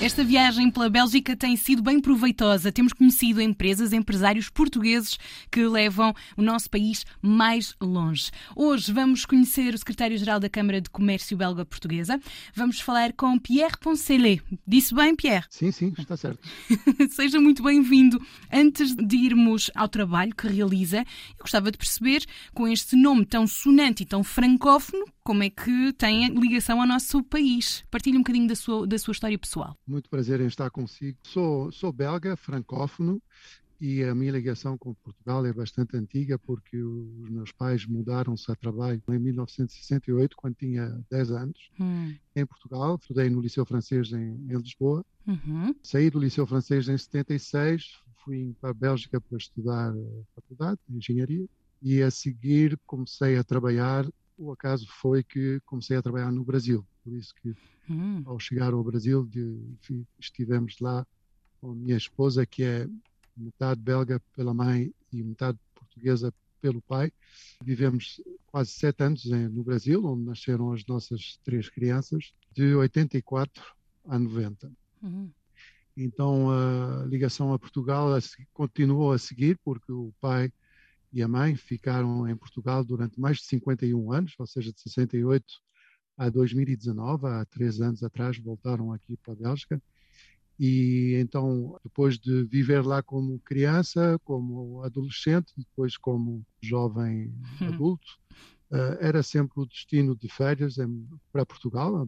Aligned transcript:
Esta 0.00 0.24
viagem 0.24 0.70
pela 0.70 0.88
Bélgica 0.88 1.36
tem 1.36 1.54
sido 1.56 1.82
bem 1.82 2.00
proveitosa. 2.00 2.72
Temos 2.72 2.94
conhecido 2.94 3.38
empresas, 3.38 3.92
empresários 3.92 4.48
portugueses 4.48 5.18
que 5.50 5.62
levam 5.66 6.14
o 6.38 6.42
nosso 6.42 6.70
país 6.70 7.04
mais 7.20 7.74
longe. 7.78 8.30
Hoje 8.56 8.90
vamos 8.94 9.26
conhecer 9.26 9.74
o 9.74 9.78
secretário-geral 9.78 10.40
da 10.40 10.48
Câmara 10.48 10.80
de 10.80 10.88
Comércio 10.88 11.36
Belga 11.36 11.66
Portuguesa. 11.66 12.18
Vamos 12.54 12.80
falar 12.80 13.12
com 13.12 13.38
Pierre 13.38 13.76
Poncelet. 13.78 14.42
Disse 14.66 14.94
bem, 14.94 15.14
Pierre? 15.14 15.44
Sim, 15.50 15.70
sim, 15.70 15.92
está 15.98 16.16
certo. 16.16 16.40
Seja 17.12 17.38
muito 17.38 17.62
bem-vindo. 17.62 18.18
Antes 18.50 18.94
de 18.96 19.16
irmos 19.16 19.70
ao 19.74 19.86
trabalho 19.86 20.34
que 20.34 20.48
realiza, 20.48 21.00
eu 21.00 21.42
gostava 21.42 21.70
de 21.70 21.76
perceber, 21.76 22.24
com 22.54 22.66
este 22.66 22.96
nome 22.96 23.26
tão 23.26 23.46
sonante 23.46 24.02
e 24.02 24.06
tão 24.06 24.24
francófono, 24.24 25.04
como 25.30 25.44
é 25.44 25.48
que 25.48 25.92
tem 25.92 26.26
ligação 26.34 26.80
ao 26.80 26.88
nosso 26.88 27.22
país. 27.22 27.84
Partilhe 27.88 28.16
um 28.16 28.20
bocadinho 28.20 28.48
da 28.48 28.56
sua, 28.56 28.84
da 28.84 28.98
sua 28.98 29.12
história 29.12 29.38
pessoal. 29.38 29.78
Muito 29.86 30.10
prazer 30.10 30.40
em 30.40 30.46
estar 30.46 30.68
consigo. 30.70 31.16
Sou, 31.22 31.70
sou 31.70 31.92
belga, 31.92 32.36
francófono, 32.36 33.22
e 33.80 34.02
a 34.02 34.12
minha 34.12 34.32
ligação 34.32 34.76
com 34.76 34.92
Portugal 34.92 35.46
é 35.46 35.52
bastante 35.52 35.96
antiga 35.96 36.36
porque 36.36 36.76
os 36.76 37.30
meus 37.30 37.52
pais 37.52 37.86
mudaram-se 37.86 38.50
a 38.50 38.56
trabalho 38.56 39.00
em 39.08 39.18
1968, 39.20 40.36
quando 40.36 40.56
tinha 40.56 41.00
10 41.08 41.30
anos, 41.30 41.70
hum. 41.78 42.12
em 42.34 42.44
Portugal. 42.44 42.98
Estudei 43.00 43.30
no 43.30 43.40
Liceu 43.40 43.64
Francês 43.64 44.12
em, 44.12 44.34
em 44.50 44.56
Lisboa. 44.56 45.06
Uhum. 45.28 45.72
Saí 45.80 46.10
do 46.10 46.18
Liceu 46.18 46.44
Francês 46.44 46.88
em 46.88 46.98
76, 46.98 48.00
fui 48.24 48.52
para 48.60 48.70
a 48.70 48.74
Bélgica 48.74 49.20
para 49.20 49.38
estudar 49.38 49.94
faculdade 50.34 50.80
de 50.88 50.96
engenharia 50.96 51.46
e 51.80 52.02
a 52.02 52.10
seguir 52.10 52.76
comecei 52.84 53.38
a 53.38 53.44
trabalhar 53.44 54.04
o 54.40 54.52
acaso 54.52 54.86
foi 54.88 55.22
que 55.22 55.60
comecei 55.66 55.96
a 55.96 56.02
trabalhar 56.02 56.32
no 56.32 56.42
Brasil. 56.42 56.84
Por 57.04 57.12
isso 57.12 57.34
que, 57.34 57.54
hum. 57.88 58.22
ao 58.24 58.38
chegar 58.38 58.72
ao 58.72 58.82
Brasil, 58.82 59.26
de, 59.26 59.76
estivemos 60.18 60.78
lá 60.80 61.06
com 61.60 61.72
a 61.72 61.74
minha 61.74 61.96
esposa, 61.96 62.46
que 62.46 62.62
é 62.62 62.88
metade 63.36 63.80
belga 63.80 64.20
pela 64.34 64.54
mãe 64.54 64.92
e 65.12 65.22
metade 65.22 65.58
portuguesa 65.74 66.32
pelo 66.60 66.80
pai. 66.80 67.12
Vivemos 67.62 68.20
quase 68.46 68.70
sete 68.70 69.02
anos 69.02 69.26
em, 69.26 69.48
no 69.48 69.62
Brasil, 69.62 70.04
onde 70.04 70.24
nasceram 70.24 70.72
as 70.72 70.84
nossas 70.86 71.38
três 71.44 71.68
crianças, 71.68 72.32
de 72.52 72.74
84 72.74 73.62
a 74.06 74.18
90. 74.18 74.72
Uhum. 75.02 75.30
Então 75.96 76.50
a 76.50 77.04
ligação 77.06 77.52
a 77.52 77.58
Portugal 77.58 78.08
continuou 78.54 79.12
a 79.12 79.18
seguir, 79.18 79.58
porque 79.62 79.92
o 79.92 80.12
pai 80.18 80.50
e 81.12 81.22
a 81.22 81.28
mãe 81.28 81.56
ficaram 81.56 82.28
em 82.28 82.36
Portugal 82.36 82.84
durante 82.84 83.18
mais 83.20 83.38
de 83.38 83.44
51 83.44 84.12
anos, 84.12 84.34
ou 84.38 84.46
seja, 84.46 84.72
de 84.72 84.80
68 84.80 85.44
a 86.16 86.28
2019, 86.28 87.26
há 87.26 87.44
três 87.46 87.80
anos 87.80 88.02
atrás, 88.02 88.38
voltaram 88.38 88.92
aqui 88.92 89.16
para 89.16 89.32
a 89.32 89.36
Bélgica. 89.36 89.82
E 90.58 91.14
então, 91.18 91.78
depois 91.82 92.18
de 92.18 92.44
viver 92.44 92.84
lá 92.84 93.02
como 93.02 93.38
criança, 93.40 94.20
como 94.24 94.82
adolescente, 94.82 95.54
depois 95.56 95.96
como 95.96 96.44
jovem 96.60 97.32
hum. 97.62 97.66
adulto, 97.66 98.18
uh, 98.70 98.98
era 99.00 99.22
sempre 99.22 99.60
o 99.60 99.66
destino 99.66 100.14
de 100.14 100.28
férias 100.28 100.76
para 101.32 101.46
Portugal, 101.46 102.06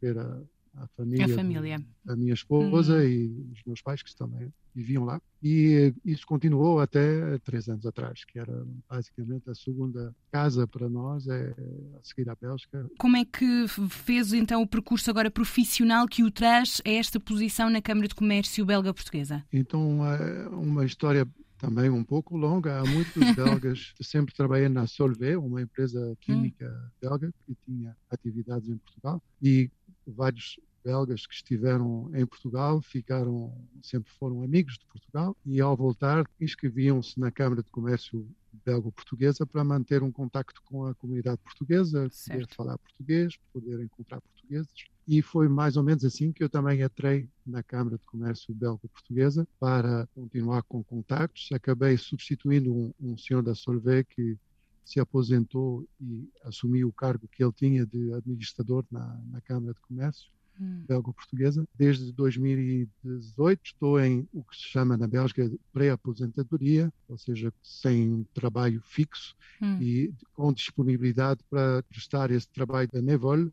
ver 0.00 0.18
a, 0.18 0.42
a 0.74 0.86
família, 0.88 1.26
a 1.26 1.28
família. 1.28 1.84
da 2.04 2.16
minha 2.16 2.32
esposa 2.32 2.96
uhum. 2.96 3.02
e 3.02 3.50
os 3.52 3.62
meus 3.66 3.82
pais 3.82 4.02
que 4.02 4.14
também 4.14 4.52
viviam 4.74 5.04
lá. 5.04 5.20
E 5.42 5.92
isso 6.04 6.26
continuou 6.26 6.80
até 6.80 7.38
três 7.38 7.68
anos 7.68 7.84
atrás, 7.84 8.24
que 8.24 8.38
era 8.38 8.64
basicamente 8.88 9.50
a 9.50 9.54
segunda 9.54 10.14
casa 10.30 10.66
para 10.66 10.88
nós, 10.88 11.26
é, 11.26 11.54
a 11.98 12.02
seguir 12.02 12.28
à 12.30 12.34
Bélgica. 12.34 12.88
Como 12.98 13.16
é 13.16 13.24
que 13.24 13.66
fez 13.90 14.32
então 14.32 14.62
o 14.62 14.66
percurso 14.66 15.10
agora 15.10 15.30
profissional 15.30 16.06
que 16.06 16.22
o 16.22 16.30
traz 16.30 16.80
a 16.86 16.90
esta 16.90 17.20
posição 17.20 17.68
na 17.68 17.82
Câmara 17.82 18.08
de 18.08 18.14
Comércio 18.14 18.64
belga-portuguesa? 18.64 19.44
Então, 19.52 20.06
é 20.06 20.48
uma 20.48 20.84
história 20.84 21.26
também 21.62 21.88
um 21.88 22.02
pouco 22.02 22.36
longa. 22.36 22.80
Há 22.80 22.84
muitos 22.84 23.14
belgas. 23.36 23.94
Eu 23.98 24.04
sempre 24.04 24.34
trabalhei 24.34 24.68
na 24.68 24.86
Solvay, 24.88 25.36
uma 25.36 25.62
empresa 25.62 26.16
química 26.20 26.66
hum. 26.66 26.90
belga 27.00 27.32
que 27.46 27.56
tinha 27.64 27.96
atividades 28.10 28.68
em 28.68 28.76
Portugal. 28.78 29.22
E 29.40 29.70
vários 30.12 30.58
belgas 30.84 31.26
que 31.26 31.34
estiveram 31.34 32.10
em 32.14 32.26
Portugal 32.26 32.82
ficaram 32.82 33.54
sempre 33.82 34.10
foram 34.12 34.42
amigos 34.42 34.78
de 34.78 34.86
Portugal 34.86 35.36
e 35.46 35.60
ao 35.60 35.76
voltar 35.76 36.26
inscreviam-se 36.40 37.18
na 37.18 37.30
Câmara 37.30 37.62
de 37.62 37.70
Comércio 37.70 38.28
belgo-portuguesa 38.64 39.46
para 39.46 39.64
manter 39.64 40.02
um 40.02 40.12
contacto 40.12 40.60
com 40.64 40.86
a 40.86 40.94
comunidade 40.94 41.38
portuguesa, 41.38 42.08
certo. 42.10 42.40
poder 42.40 42.54
falar 42.54 42.78
português, 42.78 43.34
poder 43.52 43.80
encontrar 43.82 44.20
portugueses. 44.20 44.72
E 45.08 45.20
foi 45.22 45.48
mais 45.48 45.76
ou 45.76 45.82
menos 45.82 46.04
assim 46.04 46.32
que 46.32 46.44
eu 46.44 46.48
também 46.48 46.82
entrei 46.82 47.28
na 47.44 47.62
Câmara 47.62 47.96
de 47.96 48.04
Comércio 48.04 48.54
belgo-portuguesa 48.54 49.48
para 49.58 50.06
continuar 50.14 50.62
com 50.64 50.84
contactos. 50.84 51.48
Acabei 51.52 51.96
substituindo 51.96 52.72
um, 52.72 52.94
um 53.00 53.16
senhor 53.16 53.42
da 53.42 53.54
Solvay 53.54 54.04
que 54.04 54.36
se 54.84 55.00
aposentou 55.00 55.86
e 56.00 56.28
assumiu 56.44 56.88
o 56.88 56.92
cargo 56.92 57.28
que 57.28 57.42
ele 57.42 57.52
tinha 57.52 57.86
de 57.86 58.12
administrador 58.14 58.84
na, 58.90 59.20
na 59.30 59.40
Câmara 59.40 59.74
de 59.74 59.80
Comércio 59.80 60.30
hum. 60.60 60.84
belgo-portuguesa. 60.86 61.66
Desde 61.76 62.12
2018 62.12 63.60
estou 63.64 64.00
em 64.00 64.28
o 64.32 64.42
que 64.42 64.56
se 64.56 64.64
chama 64.64 64.96
na 64.96 65.06
Bélgica 65.06 65.50
pré-aposentadoria, 65.72 66.92
ou 67.08 67.18
seja, 67.18 67.52
sem 67.62 68.26
trabalho 68.34 68.82
fixo 68.84 69.34
hum. 69.60 69.80
e 69.80 70.12
com 70.34 70.52
disponibilidade 70.52 71.40
para 71.48 71.82
prestar 71.84 72.30
esse 72.30 72.48
trabalho 72.48 72.88
da 72.92 73.00
Nevol 73.00 73.46
uh, 73.46 73.52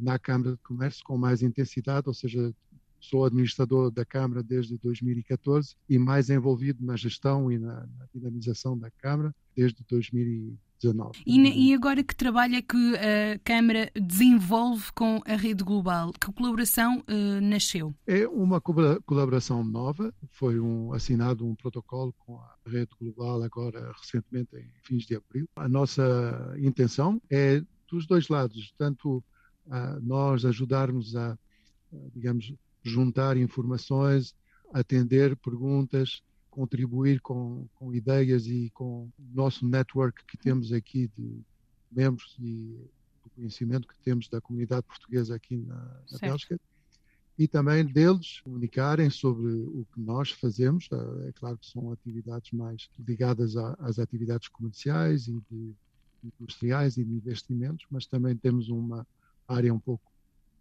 na 0.00 0.18
Câmara 0.18 0.52
de 0.52 0.62
Comércio 0.62 1.04
com 1.04 1.16
mais 1.16 1.42
intensidade, 1.42 2.08
ou 2.08 2.14
seja, 2.14 2.54
sou 3.04 3.24
administrador 3.24 3.90
da 3.90 4.04
Câmara 4.04 4.42
desde 4.42 4.78
2014 4.78 5.76
e 5.88 5.98
mais 5.98 6.30
envolvido 6.30 6.84
na 6.84 6.96
gestão 6.96 7.50
e 7.50 7.58
na, 7.58 7.80
na 7.80 8.06
dinamização 8.14 8.78
da 8.78 8.90
Câmara 8.90 9.34
desde 9.54 9.84
2019. 9.88 11.22
E, 11.26 11.68
e, 11.68 11.74
agora 11.74 12.02
que 12.02 12.14
trabalho 12.14 12.56
é 12.56 12.62
que 12.62 12.76
a 12.96 13.38
Câmara 13.44 13.90
desenvolve 13.94 14.92
com 14.92 15.20
a 15.26 15.36
rede 15.36 15.64
global? 15.64 16.12
Que 16.12 16.30
colaboração 16.32 17.02
uh, 17.08 17.40
nasceu? 17.40 17.94
É 18.06 18.26
uma 18.28 18.60
colaboração 18.60 19.64
nova, 19.64 20.12
foi 20.32 20.60
um, 20.60 20.92
assinado 20.92 21.46
um 21.46 21.54
protocolo 21.54 22.12
com 22.18 22.36
a 22.38 22.56
rede 22.66 22.90
global 23.00 23.42
agora 23.42 23.92
recentemente 23.98 24.56
em 24.56 24.70
fins 24.82 25.06
de 25.06 25.16
abril. 25.16 25.48
A 25.56 25.68
nossa 25.68 26.54
intenção 26.58 27.20
é 27.30 27.62
dos 27.90 28.06
dois 28.06 28.28
lados, 28.28 28.74
tanto 28.76 29.18
uh, 29.66 30.00
nós 30.02 30.44
ajudarmos 30.44 31.16
a, 31.16 31.38
digamos, 32.14 32.52
juntar 32.84 33.36
informações, 33.36 34.34
atender 34.72 35.36
perguntas, 35.36 36.22
contribuir 36.50 37.20
com, 37.20 37.66
com 37.74 37.92
ideias 37.92 38.46
e 38.46 38.70
com 38.70 39.04
o 39.06 39.12
nosso 39.32 39.66
network 39.66 40.24
que 40.24 40.36
temos 40.36 40.72
aqui 40.72 41.10
de 41.16 41.40
membros 41.90 42.36
e 42.38 42.76
do 43.22 43.30
conhecimento 43.30 43.88
que 43.88 43.96
temos 44.04 44.28
da 44.28 44.40
comunidade 44.40 44.86
portuguesa 44.86 45.34
aqui 45.34 45.56
na, 45.56 45.76
na 46.12 46.18
Bélgica 46.20 46.60
e 47.36 47.48
também 47.48 47.84
deles 47.84 48.40
comunicarem 48.40 49.10
sobre 49.10 49.52
o 49.52 49.84
que 49.92 50.00
nós 50.00 50.30
fazemos. 50.30 50.88
É 51.26 51.32
claro 51.32 51.58
que 51.58 51.66
são 51.66 51.90
atividades 51.90 52.52
mais 52.52 52.88
ligadas 52.98 53.56
às 53.56 53.98
atividades 53.98 54.48
comerciais 54.48 55.26
e 55.26 55.42
de 55.50 55.74
industriais 56.22 56.96
e 56.96 57.04
de 57.04 57.12
investimentos, 57.12 57.84
mas 57.90 58.06
também 58.06 58.36
temos 58.36 58.68
uma 58.68 59.06
área 59.46 59.74
um 59.74 59.78
pouco 59.78 60.10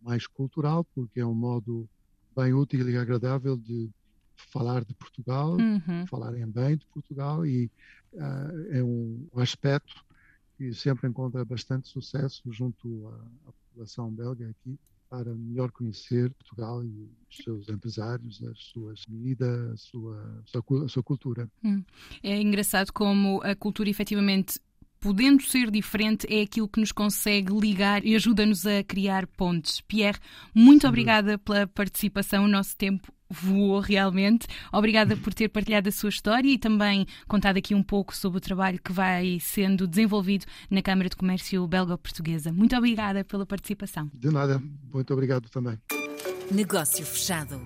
mais 0.00 0.26
cultural, 0.26 0.84
porque 0.94 1.20
é 1.20 1.26
um 1.26 1.34
modo 1.34 1.88
bem 2.34 2.52
útil 2.52 2.88
e 2.88 2.96
agradável 2.96 3.56
de 3.56 3.90
falar 4.36 4.84
de 4.84 4.94
Portugal, 4.94 5.56
uhum. 5.56 6.06
falarem 6.06 6.46
bem 6.46 6.76
de 6.76 6.86
Portugal 6.86 7.46
e 7.46 7.70
uh, 8.12 8.70
é 8.70 8.82
um, 8.82 9.26
aspecto 9.36 10.04
que 10.56 10.72
sempre 10.72 11.08
encontra 11.08 11.44
bastante 11.44 11.88
sucesso 11.88 12.42
junto 12.52 13.08
à, 13.08 13.48
à, 13.48 13.52
população 13.52 14.10
belga 14.10 14.48
aqui 14.48 14.78
para 15.10 15.34
melhor 15.34 15.70
conhecer 15.70 16.30
Portugal 16.30 16.84
e 16.84 17.08
os 17.28 17.36
seus 17.36 17.68
empresários, 17.68 18.42
as 18.44 18.58
suas 18.58 19.04
comidas, 19.04 19.72
a 19.72 19.76
sua, 19.76 20.42
a 20.44 20.46
sua, 20.46 20.84
a 20.84 20.88
sua 20.88 21.02
cultura. 21.02 21.48
Hum. 21.62 21.84
É 22.22 22.40
engraçado 22.40 22.92
como 22.92 23.40
a 23.42 23.54
cultura 23.54 23.88
efetivamente 23.88 24.58
podendo 25.04 25.42
ser 25.42 25.70
diferente, 25.70 26.26
é 26.30 26.40
aquilo 26.40 26.66
que 26.66 26.80
nos 26.80 26.90
consegue 26.90 27.52
ligar 27.52 28.02
e 28.06 28.16
ajuda-nos 28.16 28.66
a 28.66 28.82
criar 28.82 29.26
pontes. 29.26 29.82
Pierre, 29.82 30.18
muito 30.54 30.80
Sim. 30.80 30.88
obrigada 30.88 31.36
pela 31.36 31.66
participação. 31.66 32.46
O 32.46 32.48
nosso 32.48 32.74
tempo 32.74 33.12
voou 33.28 33.80
realmente. 33.80 34.46
Obrigada 34.72 35.14
por 35.14 35.34
ter 35.34 35.50
partilhado 35.50 35.90
a 35.90 35.92
sua 35.92 36.08
história 36.08 36.48
e 36.48 36.56
também 36.56 37.06
contado 37.28 37.58
aqui 37.58 37.74
um 37.74 37.82
pouco 37.82 38.16
sobre 38.16 38.38
o 38.38 38.40
trabalho 38.40 38.80
que 38.82 38.92
vai 38.92 39.38
sendo 39.40 39.86
desenvolvido 39.86 40.46
na 40.70 40.80
Câmara 40.80 41.10
de 41.10 41.16
Comércio 41.16 41.66
Belga-Portuguesa. 41.66 42.50
Muito 42.50 42.74
obrigada 42.74 43.22
pela 43.24 43.44
participação. 43.44 44.10
De 44.14 44.30
nada. 44.30 44.62
Muito 44.90 45.12
obrigado 45.12 45.50
também. 45.50 45.78
Negócio 46.50 47.04
fechado. 47.04 47.60